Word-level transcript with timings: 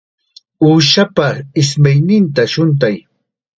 Uushapa 0.67 1.27
ismayninta 1.61 2.41
shuntay. 2.53 2.95